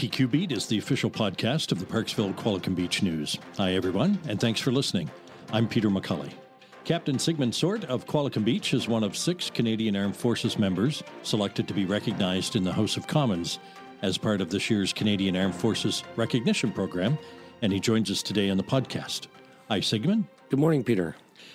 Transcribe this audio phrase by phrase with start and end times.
[0.00, 3.36] PQ Beat is the official podcast of the Parksville Qualicum Beach News.
[3.58, 5.10] Hi, everyone, and thanks for listening.
[5.52, 6.32] I'm Peter McCully.
[6.84, 11.68] Captain Sigmund Sort of Qualicum Beach is one of six Canadian Armed Forces members selected
[11.68, 13.58] to be recognized in the House of Commons
[14.00, 17.18] as part of this year's Canadian Armed Forces Recognition Program,
[17.60, 19.26] and he joins us today on the podcast.
[19.68, 20.24] Hi, Sigmund.
[20.48, 21.14] Good morning, Peter.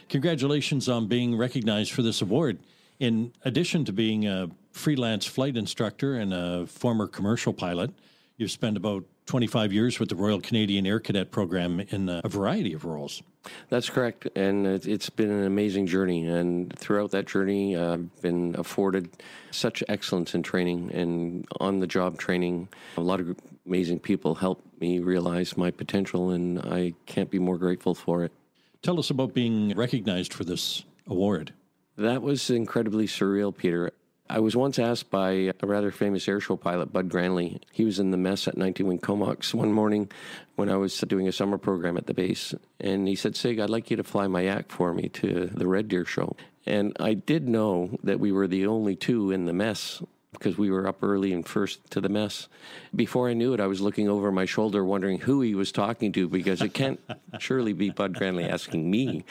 [0.09, 2.59] Congratulations on being recognized for this award.
[2.99, 7.89] In addition to being a freelance flight instructor and a former commercial pilot,
[8.37, 12.27] You've spent about 25 years with the Royal Canadian Air Cadet Program in uh, a
[12.27, 13.23] variety of roles.
[13.69, 14.27] That's correct.
[14.35, 16.27] And it's been an amazing journey.
[16.27, 19.09] And throughout that journey, I've been afforded
[19.51, 22.67] such excellence in training and on the job training.
[22.97, 27.57] A lot of amazing people helped me realize my potential, and I can't be more
[27.57, 28.33] grateful for it.
[28.81, 31.53] Tell us about being recognized for this award.
[31.97, 33.91] That was incredibly surreal, Peter.
[34.27, 37.61] I was once asked by a rather famous airshow pilot, Bud Granley.
[37.71, 40.09] He was in the mess at 19 Wing Comox one morning
[40.55, 42.55] when I was doing a summer program at the base.
[42.79, 45.67] And he said, Sig, I'd like you to fly my yak for me to the
[45.67, 46.35] Red Deer show.
[46.65, 50.01] And I did know that we were the only two in the mess
[50.37, 52.47] because we were up early and first to the mess.
[52.95, 56.11] Before I knew it, I was looking over my shoulder wondering who he was talking
[56.13, 56.99] to because it can't
[57.39, 59.23] surely be Bud Granley asking me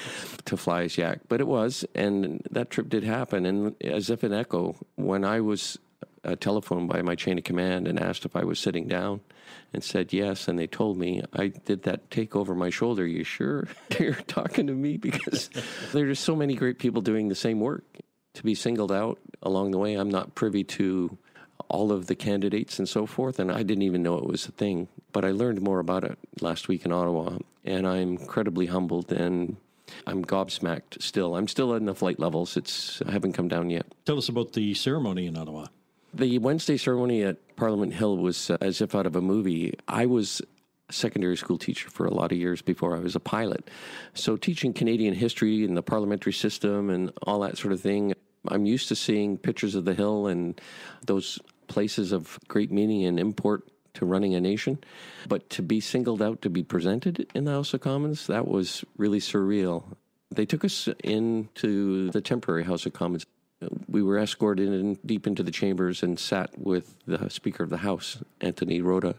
[0.44, 1.20] to fly his yak.
[1.28, 3.47] But it was, and that trip did happen.
[3.47, 5.78] And as if an echo, when I was
[6.25, 9.20] uh, telephoned by my chain of command and asked if I was sitting down
[9.72, 10.48] and said yes.
[10.48, 13.06] And they told me I did that take over my shoulder.
[13.06, 14.97] You sure you're talking to me?
[14.97, 15.50] Because
[15.92, 17.84] there's so many great people doing the same work
[18.34, 19.95] to be singled out along the way.
[19.95, 21.17] I'm not privy to
[21.69, 24.53] all of the candidates and so forth, and I didn't even know it was a
[24.53, 24.89] thing.
[25.12, 29.56] But I learned more about it last week in Ottawa, and I'm incredibly humbled and
[30.06, 31.37] I'm gobsmacked still.
[31.37, 32.56] I'm still in the flight levels.
[32.56, 33.87] It's I haven't come down yet.
[34.05, 35.67] Tell us about the ceremony in Ottawa.
[36.12, 39.75] The Wednesday ceremony at Parliament Hill was uh, as if out of a movie.
[39.89, 40.41] I was
[40.89, 43.69] a secondary school teacher for a lot of years before I was a pilot.
[44.15, 48.15] So teaching Canadian history and the parliamentary system and all that sort of thing,
[48.49, 50.60] I'm used to seeing pictures of the Hill and
[51.06, 54.78] those places of great meaning and import to running a nation.
[55.28, 58.84] But to be singled out to be presented in the House of Commons, that was
[58.97, 59.84] really surreal.
[60.31, 63.25] They took us into the temporary House of Commons.
[63.88, 67.78] We were escorted in deep into the chambers and sat with the Speaker of the
[67.78, 69.15] House, Anthony Rota.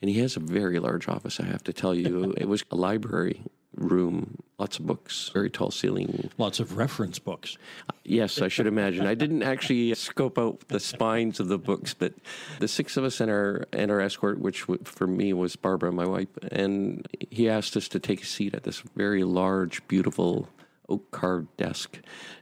[0.00, 2.34] And he has a very large office, I have to tell you.
[2.36, 3.42] it was a library
[3.74, 6.30] room, lots of books, very tall ceiling.
[6.38, 7.56] Lots of reference books.
[8.08, 9.06] Yes, I should imagine.
[9.06, 12.14] I didn't actually scope out the spines of the books, but
[12.58, 16.06] the six of us and our and our escort, which for me was Barbara, my
[16.06, 20.48] wife, and he asked us to take a seat at this very large, beautiful
[20.88, 21.98] oak carved desk.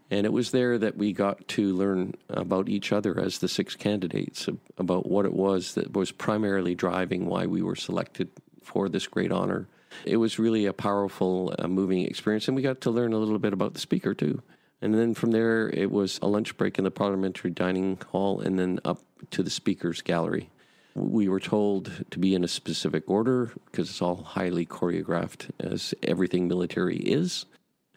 [0.09, 3.75] And it was there that we got to learn about each other as the six
[3.75, 4.49] candidates,
[4.79, 8.31] about what it was that was primarily driving why we were selected
[8.63, 9.67] for this great honor
[10.05, 13.39] it was really a powerful, uh, moving experience, and we got to learn a little
[13.39, 14.43] bit about the speaker too.
[14.83, 18.59] And then from there, it was a lunch break in the parliamentary dining hall, and
[18.59, 19.01] then up
[19.31, 20.51] to the speaker's gallery.
[20.95, 25.95] We were told to be in a specific order because it's all highly choreographed, as
[26.03, 27.47] everything military is.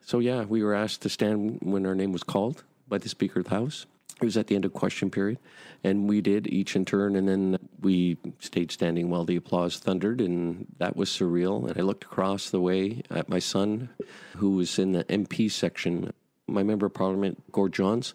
[0.05, 3.39] So, yeah, we were asked to stand when our name was called by the Speaker
[3.39, 3.85] of the House.
[4.21, 5.39] It was at the end of question period,
[5.81, 10.19] and we did each in turn, and then we stayed standing while the applause thundered,
[10.19, 11.69] and that was surreal.
[11.69, 13.89] And I looked across the way at my son,
[14.35, 16.11] who was in the MP section.
[16.49, 18.13] My member of parliament, Gord Johns,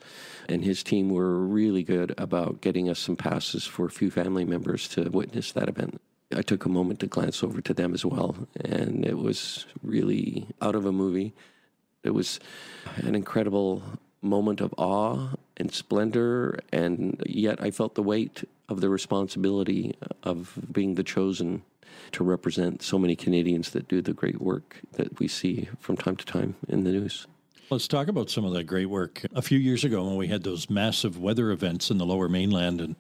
[0.49, 4.45] and his team were really good about getting us some passes for a few family
[4.45, 6.00] members to witness that event.
[6.35, 10.49] I took a moment to glance over to them as well, and it was really
[10.61, 11.32] out of a movie.
[12.03, 12.41] It was
[12.97, 13.82] an incredible
[14.20, 20.59] moment of awe and splendor, and yet I felt the weight of the responsibility of
[20.73, 21.62] being the chosen
[22.12, 26.17] to represent so many Canadians that do the great work that we see from time
[26.17, 27.26] to time in the news.
[27.70, 29.22] Let's talk about some of that great work.
[29.34, 32.81] A few years ago, when we had those massive weather events in the lower mainland
[32.81, 32.94] and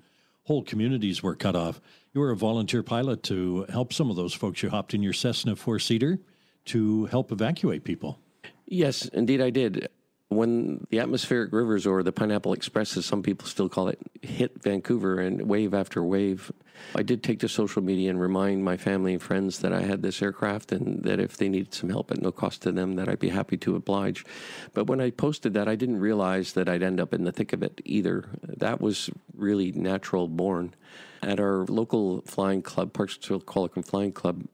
[0.44, 1.80] whole communities were cut off,
[2.14, 4.62] you were a volunteer pilot to help some of those folks.
[4.62, 6.18] You hopped in your Cessna four seater
[6.66, 8.18] to help evacuate people.
[8.66, 9.88] Yes, indeed, I did.
[10.28, 14.62] When the atmospheric rivers or the Pineapple Express, as some people still call it, hit
[14.62, 16.50] Vancouver and wave after wave,
[16.94, 20.02] I did take to social media and remind my family and friends that I had
[20.02, 23.08] this aircraft and that if they needed some help at no cost to them, that
[23.08, 24.24] I'd be happy to oblige.
[24.72, 27.52] But when I posted that, I didn't realize that I'd end up in the thick
[27.52, 28.24] of it either.
[28.42, 30.74] That was really natural born.
[31.22, 34.44] At our local flying club, Parksville Qualicum Flying Club,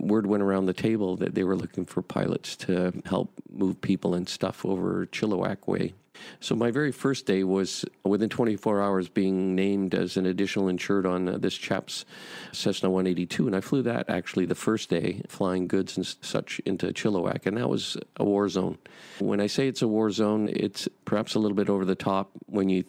[0.00, 4.14] word went around the table that they were looking for pilots to help move people
[4.14, 5.94] and stuff over Chilliwack Way.
[6.40, 11.06] So my very first day was within 24 hours being named as an additional insured
[11.06, 12.04] on uh, this chap's
[12.52, 16.88] Cessna 182, and I flew that actually the first day, flying goods and such into
[16.88, 18.78] Chilliwack, and that was a war zone.
[19.18, 22.30] When I say it's a war zone, it's perhaps a little bit over the top
[22.46, 22.84] when you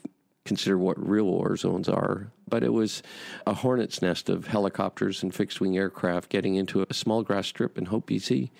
[0.45, 2.31] consider what real war zones are.
[2.51, 3.01] But it was
[3.47, 7.79] a hornet's nest of helicopters and fixed wing aircraft getting into a small grass strip
[7.79, 8.51] in Hope, BC.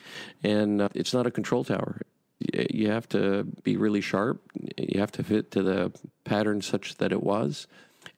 [0.44, 2.02] And uh, it's not a control tower.
[2.40, 4.42] You have to be really sharp.
[4.76, 5.92] You have to fit to the
[6.24, 7.68] pattern such that it was.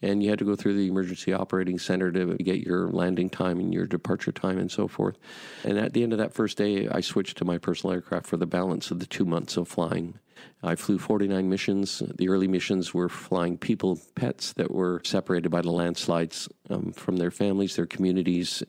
[0.03, 3.59] And you had to go through the emergency operating center to get your landing time
[3.59, 5.17] and your departure time and so forth.
[5.63, 8.35] And at the end of that first day, I switched to my personal aircraft for
[8.35, 10.19] the balance of the two months of flying.
[10.61, 12.03] I flew 49 missions.
[12.17, 17.15] The early missions were flying people, pets that were separated by the landslides um, from
[17.15, 18.61] their families, their communities.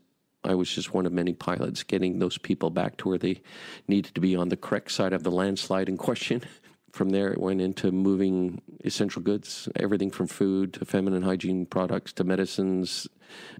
[0.44, 3.42] I was just one of many pilots getting those people back to where they
[3.88, 6.42] needed to be on the correct side of the landslide in question.
[6.94, 12.12] From there, it went into moving essential goods, everything from food to feminine hygiene products
[12.12, 13.08] to medicines,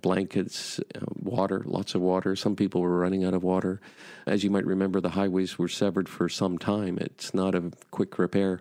[0.00, 2.36] blankets, uh, water, lots of water.
[2.36, 3.81] Some people were running out of water.
[4.25, 6.96] As you might remember, the highways were severed for some time.
[6.96, 8.60] It's not a quick repair.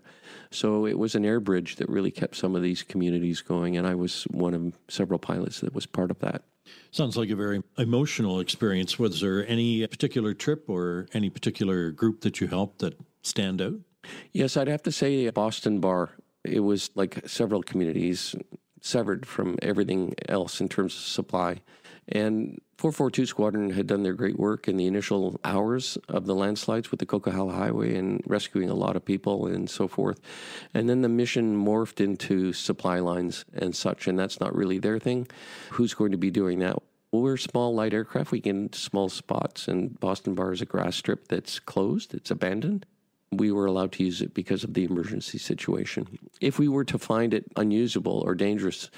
[0.50, 3.86] So it was an air bridge that really kept some of these communities going, and
[3.86, 6.46] I was one of several pilots that was part of that.
[6.90, 8.98] Sounds like a very emotional experience.
[8.98, 13.76] Was there any particular trip or any particular group that you helped that stand out?
[14.32, 16.12] Yes, I'd have to say Boston Bar.
[16.44, 18.36] It was like several communities
[18.82, 21.62] severed from everything else in terms of supply.
[22.08, 26.92] And 442 Squadron had done their great work in the initial hours of the landslides
[26.92, 30.20] with the Coquihalla Highway and rescuing a lot of people and so forth.
[30.74, 35.00] And then the mission morphed into supply lines and such, and that's not really their
[35.00, 35.28] thing.
[35.70, 36.76] Who's going to be doing that?
[37.14, 38.32] We're small light aircraft.
[38.32, 42.32] We get into small spots, and Boston Bar is a grass strip that's closed, it's
[42.32, 42.86] abandoned
[43.40, 46.20] we were allowed to use it because of the emergency situation.
[46.42, 48.90] If we were to find it unusable or dangerous,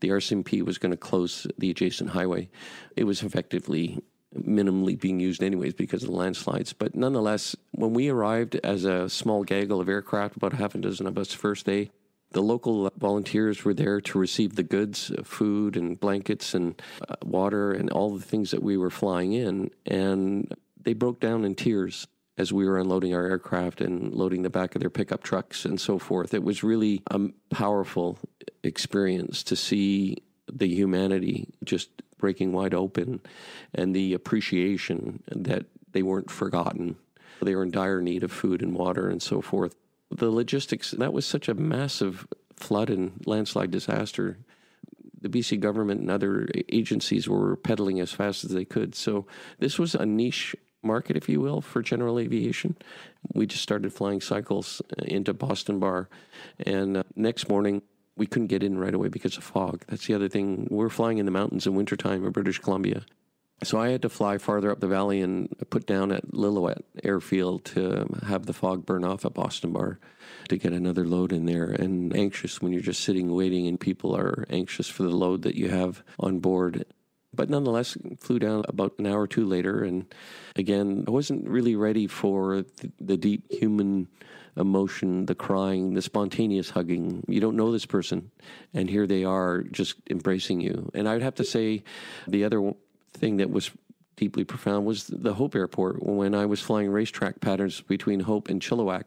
[0.00, 2.48] the RCMP was going to close the adjacent highway.
[2.96, 4.02] It was effectively
[4.36, 6.72] minimally being used anyways because of the landslides.
[6.72, 11.06] But nonetheless, when we arrived as a small gaggle of aircraft, about half a dozen
[11.06, 11.90] of us first day,
[12.32, 17.14] the local volunteers were there to receive the goods, uh, food and blankets and uh,
[17.24, 19.70] water and all the things that we were flying in.
[19.86, 20.52] And
[20.82, 24.74] they broke down in tears as we were unloading our aircraft and loading the back
[24.74, 26.34] of their pickup trucks and so forth.
[26.34, 27.20] It was really a
[27.50, 28.18] powerful
[28.62, 30.18] experience to see
[30.52, 33.20] the humanity just breaking wide open
[33.74, 36.96] and the appreciation that they weren't forgotten.
[37.40, 39.76] They were in dire need of food and water and so forth.
[40.10, 42.26] The logistics, that was such a massive
[42.56, 44.38] flood and landslide disaster.
[45.20, 48.94] The BC government and other agencies were pedaling as fast as they could.
[48.94, 49.26] So
[49.58, 50.54] this was a niche
[50.84, 52.76] market, if you will, for general aviation.
[53.32, 56.08] We just started flying cycles uh, into Boston Bar,
[56.58, 57.82] and uh, next morning
[58.16, 59.84] we couldn't get in right away because of fog.
[59.88, 60.68] That's the other thing.
[60.70, 63.04] We're flying in the mountains in wintertime in British Columbia.
[63.62, 67.64] So I had to fly farther up the valley and put down at Lillooet Airfield
[67.66, 69.98] to have the fog burn off at Boston Bar
[70.48, 71.70] to get another load in there.
[71.70, 75.54] And anxious when you're just sitting waiting and people are anxious for the load that
[75.54, 76.84] you have on board.
[77.34, 79.84] But nonetheless, flew down about an hour or two later.
[79.84, 80.06] And
[80.56, 82.64] again, I wasn't really ready for
[83.00, 84.08] the, deep human
[84.56, 87.24] emotion, the crying, the spontaneous hugging.
[87.28, 88.30] You don't know this person,
[88.72, 90.90] and here they are just embracing you.
[90.94, 91.84] And I'd have to say
[92.26, 92.72] the other
[93.14, 93.70] thing that was
[94.16, 98.60] deeply profound was the Hope Airport when I was flying racetrack patterns between Hope and
[98.60, 99.04] Chilliwack,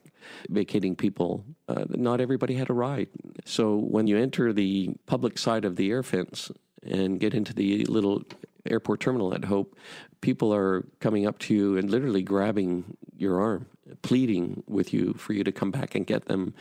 [0.49, 1.45] vacating people.
[1.67, 3.07] Uh, not everybody had a ride.
[3.45, 6.51] So when you enter the public side of the air fence,
[6.83, 8.23] and get into the little
[8.69, 9.77] airport terminal at Hope,
[10.21, 13.67] people are coming up to you and literally grabbing your arm,
[14.01, 16.53] pleading with you for you to come back and get them,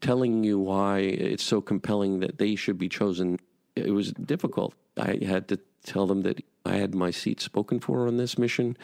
[0.00, 3.38] telling you why it's so compelling that they should be chosen.
[3.76, 4.74] It was difficult.
[4.96, 8.76] I had to tell them that I had my seat spoken for on this mission.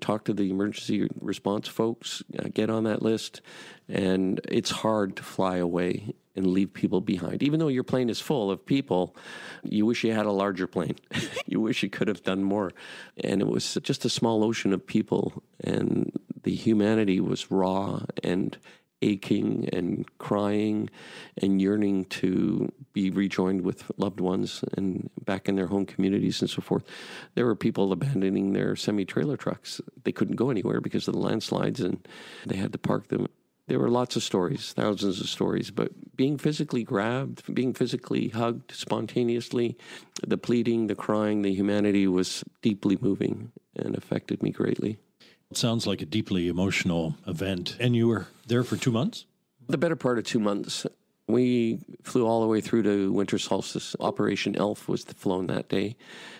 [0.00, 3.40] Talk to the emergency response folks, uh, get on that list,
[3.88, 7.42] and it's hard to fly away and leave people behind.
[7.42, 9.14] Even though your plane is full of people,
[9.64, 10.96] you wish you had a larger plane.
[11.46, 12.72] you wish you could have done more.
[13.22, 16.12] And it was just a small ocean of people, and
[16.44, 18.56] the humanity was raw and
[19.02, 20.90] aching and crying
[21.36, 26.50] and yearning to be rejoined with loved ones and back in their home communities and
[26.50, 26.84] so forth.
[27.34, 29.80] There were people abandoning their semi trailer trucks.
[30.04, 32.06] They couldn't go anywhere because of the landslides and
[32.46, 33.28] they had to park them.
[33.68, 38.72] There were lots of stories, thousands of stories, but being physically grabbed, being physically hugged
[38.72, 39.76] spontaneously,
[40.26, 44.98] the pleading, the crying, the humanity was deeply moving and affected me greatly.
[45.50, 47.76] It sounds like a deeply emotional event.
[47.78, 49.26] And you were there for two months?
[49.68, 50.86] The better part of two months.
[51.28, 53.94] We flew all the way through to winter solstice.
[54.00, 55.94] Operation Elf was flown that day.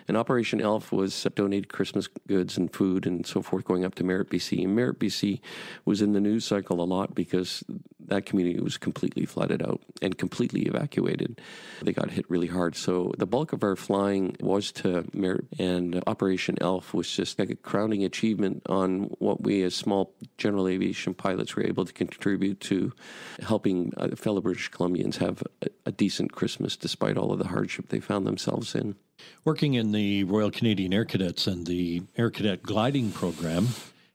[0.08, 4.04] And Operation Elf was donated Christmas goods and food and so forth going up to
[4.04, 4.64] Merritt, BC.
[4.64, 5.40] And Merritt, BC
[5.84, 7.62] was in the news cycle a lot because
[8.08, 11.40] that community was completely flooded out and completely evacuated.
[11.82, 12.76] They got hit really hard.
[12.76, 17.50] So the bulk of our flying was to Merritt, and Operation Elf was just like
[17.50, 22.60] a crowning achievement on what we as small general aviation pilots were able to contribute
[22.60, 22.92] to
[23.40, 27.88] helping uh, fellow British Columbians have a, a decent Christmas despite all of the hardship
[27.88, 28.96] they found themselves in.
[29.44, 33.68] Working in the Royal Canadian Air Cadets and the Air Cadet gliding program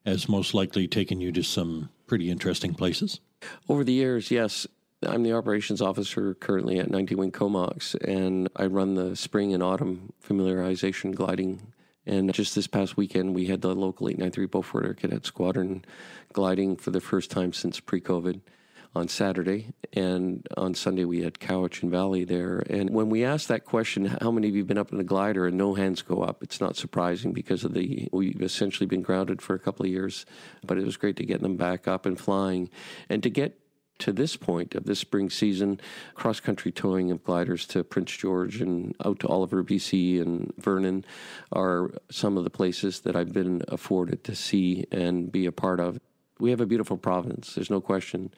[0.05, 3.19] has most likely taken you to some pretty interesting places.
[3.69, 4.67] Over the years, yes.
[5.05, 9.61] I'm the operations officer currently at 90 Wing Comox, and I run the spring and
[9.61, 11.73] autumn familiarization gliding.
[12.05, 15.83] And just this past weekend, we had the local 893 Beaufort Air Cadet Squadron
[16.31, 18.41] gliding for the first time since pre COVID
[18.95, 22.59] on Saturday, and on Sunday we had Cowichan Valley there.
[22.69, 25.03] And when we asked that question, how many of you have been up in a
[25.03, 29.01] glider, and no hands go up, it's not surprising because of the we've essentially been
[29.01, 30.25] grounded for a couple of years,
[30.65, 32.69] but it was great to get them back up and flying,
[33.09, 33.59] and to get
[33.99, 35.79] to this point of this spring season,
[36.15, 41.05] cross country towing of gliders to Prince George and out to Oliver, BC, and Vernon
[41.51, 45.79] are some of the places that I've been afforded to see and be a part
[45.79, 45.99] of.
[46.39, 48.31] We have a beautiful province, there's no question.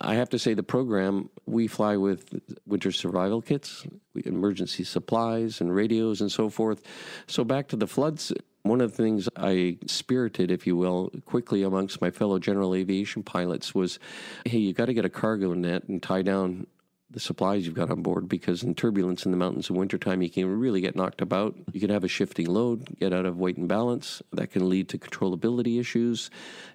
[0.00, 3.86] I have to say, the program we fly with winter survival kits,
[4.24, 6.82] emergency supplies, and radios, and so forth.
[7.26, 8.32] So, back to the floods.
[8.62, 13.22] One of the things I spirited, if you will, quickly amongst my fellow general aviation
[13.22, 13.98] pilots was
[14.46, 16.66] hey, you got to get a cargo net and tie down
[17.14, 20.30] the supplies you've got on board because in turbulence in the mountains in wintertime, you
[20.30, 21.54] can really get knocked about.
[21.72, 24.20] You can have a shifting load, get out of weight and balance.
[24.32, 26.30] That can lead to controllability issues,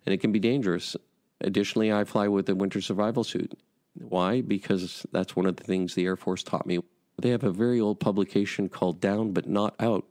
[0.05, 0.95] and it can be dangerous.
[1.41, 3.58] Additionally, I fly with a winter survival suit.
[3.93, 4.41] Why?
[4.41, 6.79] Because that's one of the things the Air Force taught me.
[7.22, 10.05] They have a very old publication called Down But Not Out,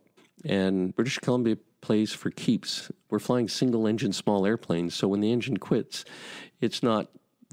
[0.45, 2.91] and British Columbia plays for keeps.
[3.09, 6.05] We're flying single engine small airplanes, so when the engine quits,
[6.61, 7.09] it's not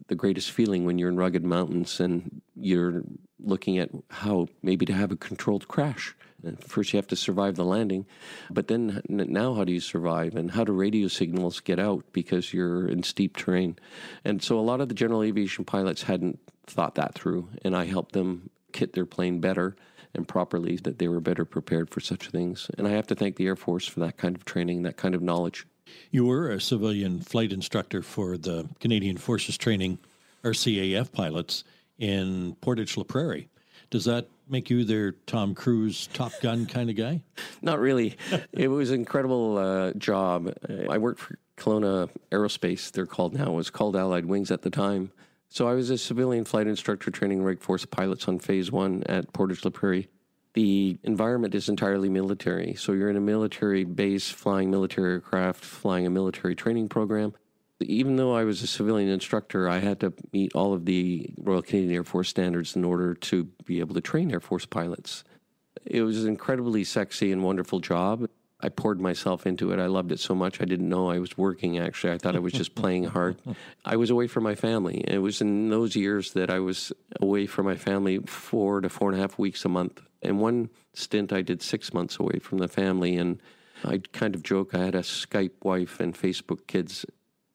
[0.07, 3.03] the greatest feeling when you're in rugged mountains and you're
[3.39, 6.15] looking at how maybe to have a controlled crash.
[6.59, 8.05] First, you have to survive the landing,
[8.49, 10.35] but then now, how do you survive?
[10.35, 13.77] And how do radio signals get out because you're in steep terrain?
[14.23, 17.85] And so, a lot of the general aviation pilots hadn't thought that through, and I
[17.85, 19.75] helped them kit their plane better
[20.13, 22.69] and properly that they were better prepared for such things.
[22.77, 25.13] And I have to thank the Air Force for that kind of training, that kind
[25.13, 25.67] of knowledge.
[26.09, 29.99] You were a civilian flight instructor for the Canadian Forces Training,
[30.43, 31.63] RCAF pilots
[31.97, 33.49] in Portage La Prairie.
[33.89, 37.21] Does that make you their Tom Cruise Top Gun kind of guy?
[37.61, 38.17] Not really.
[38.51, 40.53] it was an incredible uh, job.
[40.89, 43.53] I worked for Kelowna Aerospace, they're called now.
[43.53, 45.11] It was called Allied Wings at the time.
[45.49, 49.31] So I was a civilian flight instructor training Reg Force pilots on Phase 1 at
[49.31, 50.09] Portage La Prairie.
[50.53, 52.75] The environment is entirely military.
[52.75, 57.33] So you're in a military base flying military aircraft, flying a military training program
[57.81, 61.61] even though I was a civilian instructor, I had to meet all of the Royal
[61.61, 65.23] Canadian Air Force standards in order to be able to train Air Force pilots.
[65.85, 68.27] It was an incredibly sexy and wonderful job.
[68.61, 69.79] I poured myself into it.
[69.79, 70.61] I loved it so much.
[70.61, 72.13] I didn't know I was working, actually.
[72.13, 73.37] I thought I was just playing hard.
[73.83, 75.03] I was away from my family.
[75.05, 79.09] It was in those years that I was away from my family four to four
[79.09, 80.01] and a half weeks a month.
[80.21, 83.17] And one stint, I did six months away from the family.
[83.17, 83.41] And
[83.83, 87.05] I kind of joke I had a Skype wife and Facebook kids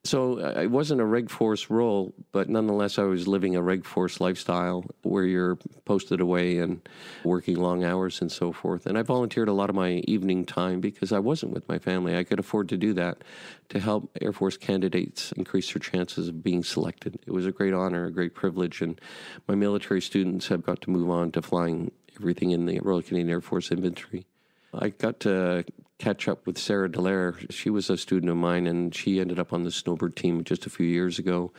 [0.03, 3.85] so uh, I wasn't a Reg Force role, but nonetheless, I was living a Reg
[3.85, 6.87] Force lifestyle where you're posted away and
[7.23, 8.87] working long hours and so forth.
[8.87, 12.17] And I volunteered a lot of my evening time because I wasn't with my family.
[12.17, 13.23] I could afford to do that
[13.69, 17.19] to help Air Force candidates increase their chances of being selected.
[17.27, 18.81] It was a great honor, a great privilege.
[18.81, 18.99] And
[19.47, 23.29] my military students have got to move on to flying everything in the Royal Canadian
[23.29, 24.25] Air Force inventory.
[24.73, 25.63] I got to
[26.01, 27.51] catch up with Sarah Dallaire.
[27.51, 30.65] She was a student of mine, and she ended up on the Snowbird team just
[30.65, 31.51] a few years ago.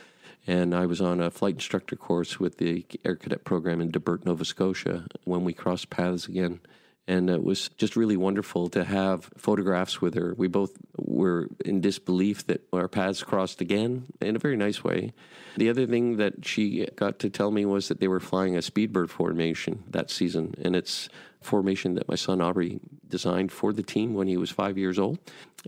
[0.45, 4.25] And I was on a flight instructor course with the Air Cadet program in Debert,
[4.25, 6.59] Nova Scotia, when we crossed paths again.
[7.07, 10.33] And it was just really wonderful to have photographs with her.
[10.37, 15.13] We both were in disbelief that our paths crossed again in a very nice way.
[15.55, 18.59] The other thing that she got to tell me was that they were flying a
[18.59, 20.55] Speedbird formation that season.
[20.61, 21.07] And it's
[21.41, 25.19] formation that my son Aubrey designed for the team when he was five years old.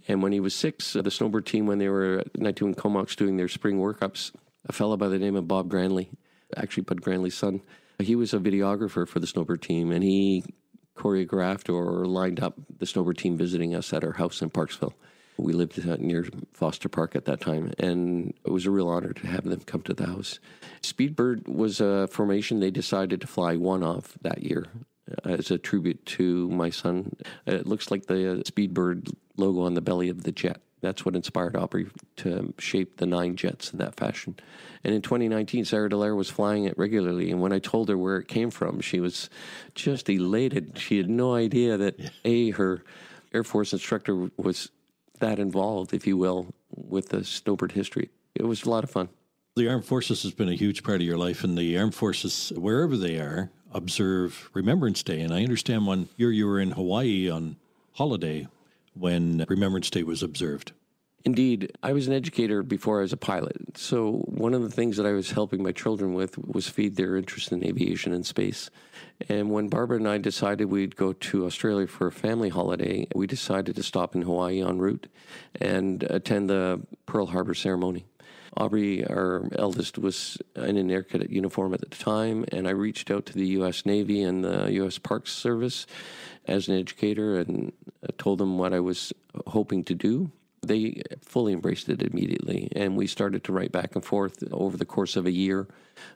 [0.08, 3.16] And when he was six, uh, the snowbird team, when they were at 19 Comox
[3.16, 4.32] doing their spring workups,
[4.68, 6.10] a fellow by the name of Bob Granley,
[6.58, 7.62] actually Bud Granley's son,
[8.00, 10.44] he was a videographer for the snowbird team, and he
[10.98, 14.94] choreographed or lined up the snowbird team visiting us at our house in Parksville.
[15.38, 19.12] We lived uh, near Foster Park at that time, and it was a real honor
[19.12, 20.40] to have them come to the house.
[20.82, 24.68] Speedbird was a formation they decided to fly one of that year
[25.08, 27.16] Uh, as a tribute to my son.
[27.48, 30.62] Uh, it looks like the uh, Speedbird logo on the belly of the jet.
[30.82, 34.36] That's what inspired Aubrey to shape the nine jets in that fashion.
[34.84, 37.30] And in 2019, Sarah Dallaire was flying it regularly.
[37.30, 39.30] And when I told her where it came from, she was
[39.76, 40.80] just elated.
[40.80, 42.10] She had no idea that, yeah.
[42.26, 42.84] A, her
[43.32, 44.72] Air Force instructor was
[45.20, 48.10] that involved, if you will, with the snowbird history.
[48.34, 49.10] It was a lot of fun.
[49.56, 52.52] The Armed Forces has been a huge part of your life, and the Armed Forces,
[52.56, 55.22] wherever they are, observe Remembrance Day.
[55.22, 57.58] And I understand one year you were in Hawaii on
[57.94, 58.48] holiday
[58.94, 60.72] when Remembrance Day was observed.
[61.26, 63.78] Indeed, I was an educator before I was a pilot.
[63.78, 67.18] So, one of the things that I was helping my children with was feed their
[67.18, 68.70] interest in aviation and space.
[69.28, 73.26] And when Barbara and I decided we'd go to Australia for a family holiday, we
[73.26, 75.08] decided to stop in Hawaii en route
[75.60, 78.06] and attend the Pearl Harbor ceremony.
[78.58, 83.12] Aubrey, our eldest, was in an air cadet uniform at the time, and I reached
[83.12, 83.86] out to the U.S.
[83.86, 84.98] Navy and the U.S.
[84.98, 85.86] Parks Service
[86.46, 89.12] as an educator and uh, told them what I was
[89.48, 90.32] hoping to do.
[90.66, 94.86] They fully embraced it immediately, and we started to write back and forth over the
[94.86, 95.68] course of a year.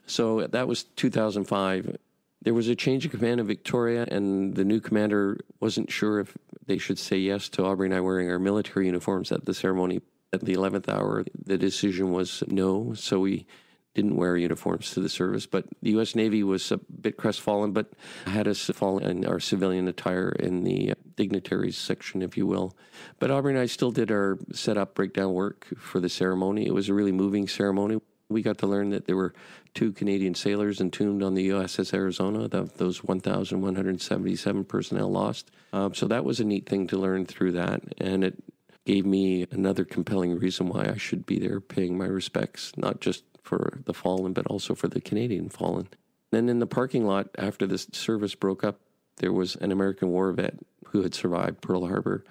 [0.06, 1.96] So that was 2005.
[2.42, 6.36] There was a change of command in Victoria, and the new commander wasn't sure if
[6.66, 10.00] they should say yes to Aubrey and I wearing our military uniforms at the ceremony
[10.32, 12.94] at the 11th hour, the decision was no.
[12.94, 13.46] So we
[13.94, 15.46] didn't wear uniforms to the service.
[15.46, 16.14] But the U.S.
[16.14, 17.92] Navy was a bit crestfallen, but
[18.26, 22.76] had us fall in our civilian attire in the dignitaries section, if you will.
[23.18, 26.66] But Aubrey and I still did our setup breakdown work for the ceremony.
[26.66, 28.00] It was a really moving ceremony.
[28.28, 29.34] We got to learn that there were
[29.74, 35.50] two Canadian sailors entombed on the USS Arizona, those 1,177 personnel lost.
[35.72, 37.82] Um, so that was a neat thing to learn through that.
[37.98, 38.40] And it
[38.84, 43.24] gave me another compelling reason why I should be there paying my respects, not just
[43.42, 45.88] for the fallen, but also for the Canadian fallen.
[46.30, 48.80] Then in the parking lot, after the service broke up,
[49.16, 52.24] there was an American war vet who had survived Pearl Harbor.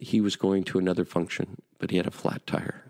[0.00, 2.82] He was going to another function, but he had a flat tire.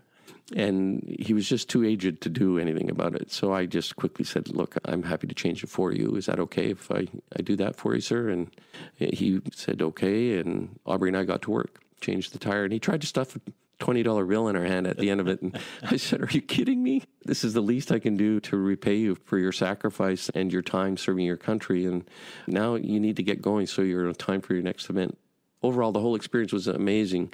[0.55, 3.31] And he was just too aged to do anything about it.
[3.31, 6.15] So I just quickly said, Look, I'm happy to change it for you.
[6.15, 8.29] Is that okay if I, I do that for you, sir?
[8.29, 8.51] And
[8.95, 10.37] he said, Okay.
[10.37, 13.35] And Aubrey and I got to work changed the tire, and he tried to stuff
[13.35, 13.39] a
[13.79, 15.41] twenty dollar bill in our hand at the end of it.
[15.41, 17.03] And I said, "Are you kidding me?
[17.23, 20.61] This is the least I can do to repay you for your sacrifice and your
[20.61, 21.85] time serving your country.
[21.85, 22.07] And
[22.47, 25.17] now you need to get going so you're on time for your next event."
[25.63, 27.33] Overall, the whole experience was amazing.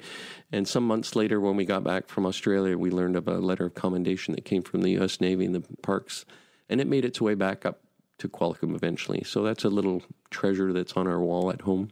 [0.50, 3.66] And some months later, when we got back from Australia, we learned of a letter
[3.66, 5.20] of commendation that came from the U.S.
[5.20, 6.24] Navy and the parks,
[6.70, 7.80] and it made its way back up
[8.18, 9.22] to Qualicum eventually.
[9.24, 11.90] So that's a little treasure that's on our wall at home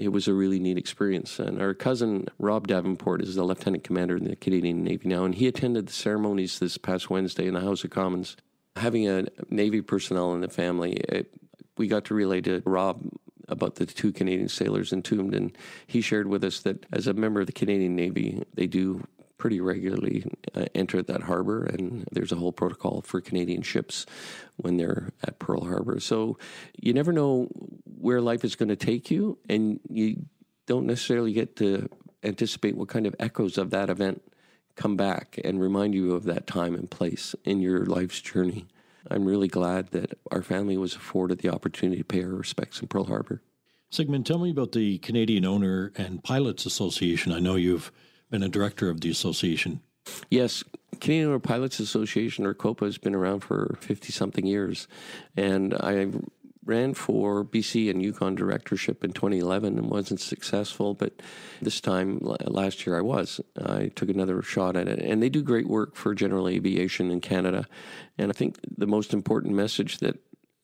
[0.00, 1.38] it was a really neat experience.
[1.38, 5.34] And our cousin Rob Davenport is the lieutenant commander in the Canadian Navy now, and
[5.34, 8.36] he attended the ceremonies this past Wednesday in the House of Commons.
[8.76, 11.34] Having a Navy personnel in the family, it,
[11.76, 13.02] we got to relay to Rob
[13.46, 17.40] about the two Canadian sailors entombed, and he shared with us that as a member
[17.40, 19.06] of the Canadian Navy, they do
[19.40, 20.24] pretty regularly
[20.54, 24.04] uh, enter that harbor, and there's a whole protocol for Canadian ships
[24.56, 25.98] when they're at Pearl Harbor.
[25.98, 26.38] So
[26.78, 27.48] you never know
[27.84, 30.26] where life is going to take you, and you
[30.66, 31.88] don't necessarily get to
[32.22, 34.22] anticipate what kind of echoes of that event
[34.76, 38.66] come back and remind you of that time and place in your life's journey.
[39.10, 42.88] I'm really glad that our family was afforded the opportunity to pay our respects in
[42.88, 43.42] Pearl Harbor.
[43.88, 47.32] Sigmund, tell me about the Canadian Owner and Pilots Association.
[47.32, 47.90] I know you've
[48.30, 49.80] been a director of the association.
[50.30, 50.64] Yes,
[51.00, 54.88] Canadian Owner Pilots Association, or COPA, has been around for 50 something years.
[55.36, 56.08] And I
[56.64, 61.20] ran for BC and Yukon directorship in 2011 and wasn't successful, but
[61.60, 63.40] this time last year I was.
[63.60, 65.00] I took another shot at it.
[65.00, 67.66] And they do great work for general aviation in Canada.
[68.18, 70.18] And I think the most important message that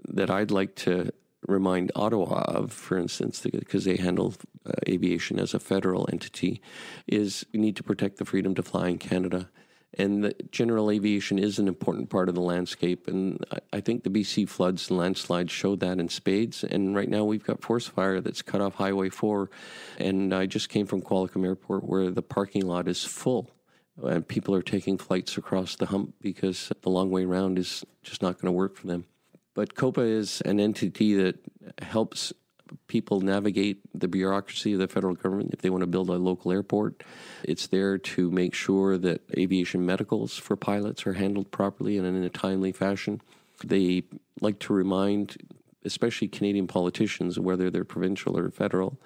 [0.09, 1.11] that I'd like to
[1.47, 4.35] remind Ottawa of, for instance, because they handle
[4.67, 6.61] uh, aviation as a federal entity,
[7.07, 9.49] is we need to protect the freedom to fly in Canada.
[9.99, 13.09] And the general aviation is an important part of the landscape.
[13.09, 16.65] And I, I think the BC floods and landslides showed that in spades.
[16.65, 19.51] And right now we've got forest fire that's cut off Highway 4.
[19.99, 23.51] And I just came from Qualicum Airport where the parking lot is full.
[24.03, 28.21] And people are taking flights across the hump because the long way around is just
[28.21, 29.07] not going to work for them.
[29.57, 31.37] But COPA is an entity that
[31.81, 32.35] helps
[32.89, 36.53] people navigate the bureaucracy of the federal government if they want to build a local
[36.53, 37.03] airport.
[37.43, 42.23] It's there to make sure that aviation medicals for pilots are handled properly and in
[42.23, 43.23] a timely fashion.
[43.65, 44.03] They
[44.43, 45.39] like to remind,
[45.87, 49.01] especially Canadian politicians, whether they're provincial or federal,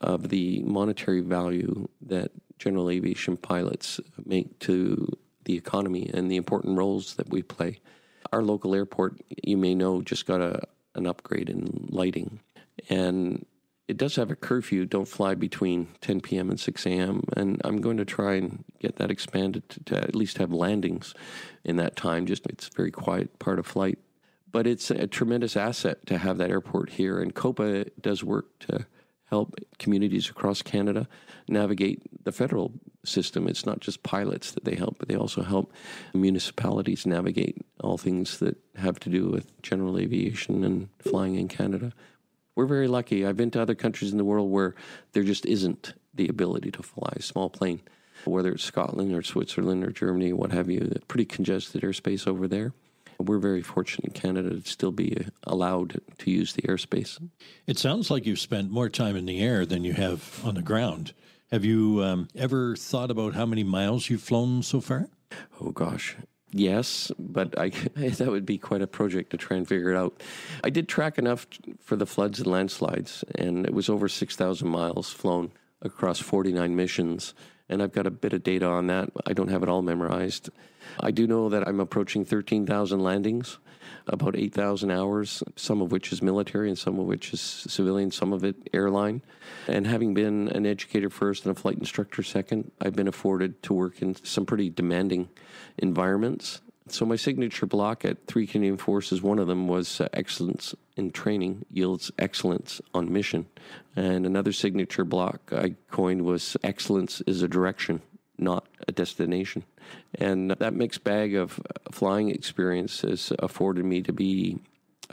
[0.00, 2.30] of the monetary value that
[2.60, 5.08] general aviation pilots make to
[5.44, 7.80] the economy and the important roles that we play.
[8.32, 10.62] Our local airport, you may know, just got a,
[10.94, 12.40] an upgrade in lighting
[12.88, 13.44] and
[13.88, 14.84] it does have a curfew.
[14.84, 16.50] Don't fly between 10 p.m.
[16.50, 17.22] and 6 a.m.
[17.34, 21.14] And I'm going to try and get that expanded to, to, at least have landings
[21.64, 22.26] in that time.
[22.26, 23.98] Just it's a very quiet part of flight,
[24.52, 27.18] but it's a tremendous asset to have that airport here.
[27.18, 28.86] And COPA does work to
[29.30, 31.06] help communities across Canada
[31.48, 32.72] navigate the federal
[33.04, 33.46] system.
[33.46, 35.72] It's not just pilots that they help, but they also help
[36.14, 41.92] municipalities navigate all things that have to do with general aviation and flying in Canada
[42.58, 43.24] we're very lucky.
[43.24, 44.74] I've been to other countries in the world where
[45.12, 47.82] there just isn't the ability to fly a small plane,
[48.24, 50.92] whether it's Scotland or Switzerland or Germany, what have you.
[51.06, 52.72] Pretty congested airspace over there.
[53.18, 57.20] We're very fortunate in Canada to still be allowed to use the airspace.
[57.66, 60.62] It sounds like you've spent more time in the air than you have on the
[60.62, 61.14] ground.
[61.50, 65.08] Have you um, ever thought about how many miles you've flown so far?
[65.60, 66.16] Oh, gosh.
[66.50, 70.22] Yes, but I, that would be quite a project to try and figure it out.
[70.62, 71.46] I did track enough
[71.80, 75.52] for the floods and landslides, and it was over 6,000 miles flown
[75.82, 77.34] across 49 missions.
[77.68, 79.10] And I've got a bit of data on that.
[79.26, 80.50] I don't have it all memorized.
[81.00, 83.58] I do know that I'm approaching 13,000 landings,
[84.06, 88.32] about 8,000 hours, some of which is military and some of which is civilian, some
[88.32, 89.22] of it airline.
[89.66, 93.74] And having been an educator first and a flight instructor second, I've been afforded to
[93.74, 95.28] work in some pretty demanding
[95.76, 96.62] environments.
[96.90, 101.10] So my signature block at Three Canadian Forces, one of them was uh, excellence in
[101.10, 103.46] training yields excellence on mission,
[103.94, 108.02] and another signature block I coined was excellence is a direction,
[108.38, 109.64] not a destination.
[110.14, 114.58] And that mixed bag of flying experience has afforded me to be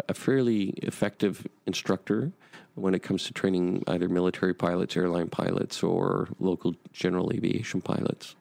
[0.10, 2.32] a fairly effective instructor
[2.76, 8.36] when it comes to training either military pilots, airline pilots, or local general aviation pilots.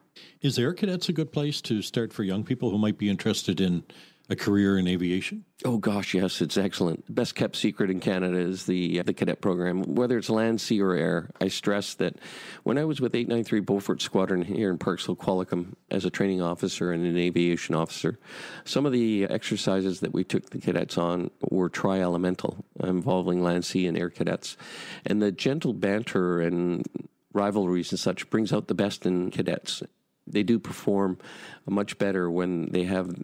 [0.44, 3.62] Is Air Cadets a good place to start for young people who might be interested
[3.62, 3.82] in
[4.28, 5.44] a career in aviation?
[5.64, 7.06] Oh gosh, yes, it's excellent.
[7.06, 10.60] The Best kept secret in Canada is the uh, the cadet program, whether it's land,
[10.60, 11.30] sea, or air.
[11.40, 12.16] I stress that
[12.62, 16.92] when I was with 893 Beaufort Squadron here in Parksville, Qualicum, as a training officer
[16.92, 18.18] and an aviation officer,
[18.64, 23.86] some of the exercises that we took the cadets on were tri-elemental, involving land, sea,
[23.86, 24.58] and air cadets,
[25.06, 26.86] and the gentle banter and
[27.32, 29.82] rivalries and such brings out the best in cadets
[30.26, 31.18] they do perform
[31.66, 33.14] much better when they have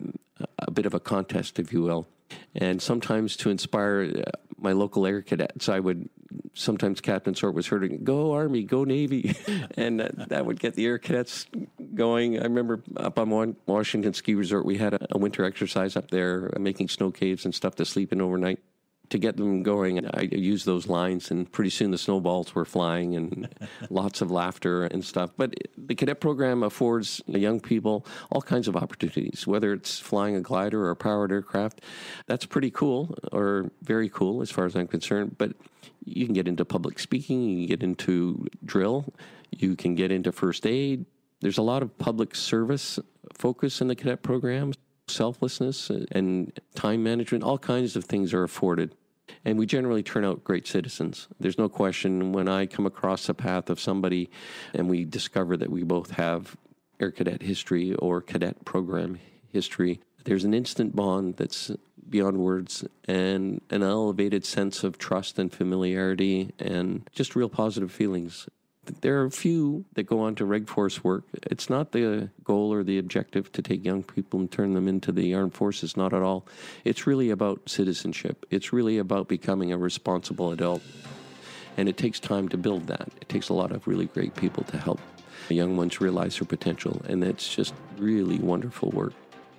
[0.58, 2.06] a bit of a contest, if you will.
[2.54, 6.08] And sometimes to inspire uh, my local air cadets, I would
[6.54, 9.34] sometimes Captain Sort was heard, "Go Army, go Navy,"
[9.76, 11.46] and that, that, would get the air cadets
[11.94, 12.38] going.
[12.38, 16.50] I remember up on Washington Ski Resort, we had a, a winter exercise up there,
[16.58, 18.60] making snow caves and stuff to sleep in overnight
[19.11, 20.07] to get them going.
[20.14, 23.49] I used those lines, and pretty soon the snowballs were flying and
[23.90, 25.31] lots of laughter and stuff.
[25.37, 30.40] But the cadet program affords young people all kinds of opportunities, whether it's flying a
[30.40, 31.83] glider or a powered aircraft.
[32.27, 35.37] That's pretty cool, or very cool as far as I'm concerned.
[35.37, 35.53] But
[36.05, 39.12] you can get into public speaking, you can get into drill,
[39.51, 41.05] you can get into first aid.
[41.40, 42.99] There's a lot of public service
[43.35, 44.73] focus in the cadet program
[45.09, 48.94] selflessness and time management, all kinds of things are afforded
[49.44, 51.28] and we generally turn out great citizens.
[51.38, 54.30] There's no question when I come across a path of somebody
[54.74, 56.56] and we discover that we both have
[57.00, 61.70] Air Cadet history or cadet program history, there's an instant bond that's
[62.08, 68.48] beyond words and an elevated sense of trust and familiarity and just real positive feelings.
[69.00, 71.24] There are a few that go on to reg force work.
[71.44, 75.12] It's not the goal or the objective to take young people and turn them into
[75.12, 76.46] the armed forces, not at all.
[76.85, 78.44] It's really about citizenship.
[78.50, 80.83] It's really about becoming a responsible adult.
[81.76, 83.09] And it takes time to build that.
[83.20, 85.00] It takes a lot of really great people to help
[85.48, 87.00] the young ones realize their potential.
[87.09, 89.14] And it's just really wonderful work.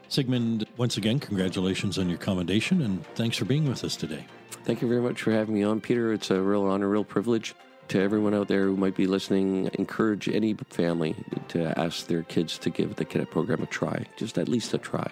[0.07, 4.25] Sigmund, once again, congratulations on your commendation and thanks for being with us today.
[4.65, 6.13] Thank you very much for having me on, Peter.
[6.13, 7.55] It's a real honor, real privilege
[7.91, 11.13] to everyone out there who might be listening, encourage any family
[11.49, 14.77] to ask their kids to give the cadet program a try, just at least a
[14.77, 15.09] try.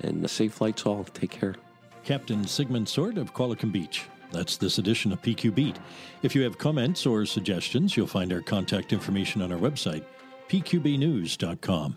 [0.00, 1.02] And safe flights all.
[1.04, 1.56] Take care.
[2.04, 4.04] Captain Sigmund Sort of Qualicum Beach.
[4.30, 5.76] That's this edition of PQ Beat.
[6.22, 10.04] If you have comments or suggestions, you'll find our contact information on our website,
[10.48, 11.96] pqbnews.com.